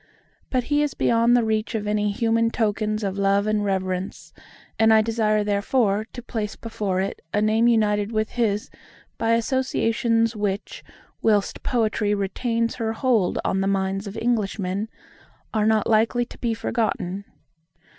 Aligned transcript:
But 0.49 0.63
he 0.63 0.81
is 0.81 0.95
beyond 0.95 1.37
the 1.37 1.43
reach 1.43 1.75
of 1.75 1.85
any 1.85 2.11
human 2.11 2.49
tokens 2.49 3.03
of 3.03 3.19
love 3.19 3.45
and 3.45 3.63
reverence; 3.63 4.33
and 4.79 4.91
I 4.91 5.03
desire 5.03 5.43
therefore 5.43 6.07
to 6.13 6.23
place 6.23 6.55
before 6.55 6.99
it 7.01 7.21
a 7.35 7.39
name 7.39 7.67
united 7.67 8.11
with 8.11 8.31
his 8.31 8.71
by 9.19 9.33
associations 9.35 10.35
which, 10.35 10.83
whilst 11.21 11.61
Poetry 11.61 12.15
retains 12.15 12.73
her 12.77 12.93
hold 12.93 13.37
on 13.45 13.61
the 13.61 13.67
minds 13.67 14.07
of 14.07 14.17
Englishmen, 14.17 14.89
are 15.53 15.67
not 15.67 15.85
likely 15.85 16.25
to 16.25 16.37
be 16.39 16.55
forgotten. 16.55 17.23